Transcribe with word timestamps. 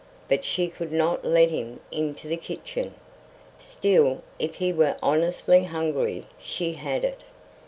But 0.27 0.43
she 0.43 0.67
could 0.67 0.91
not 0.91 1.23
let 1.23 1.51
him 1.51 1.79
into 1.91 2.27
the 2.27 2.35
kitchen. 2.35 2.95
Still, 3.59 4.23
if 4.39 4.55
he 4.55 4.73
were 4.73 4.97
honestly 5.03 5.65
hungry 5.65 6.25
She 6.39 6.73
had 6.73 7.05
it! 7.05 7.21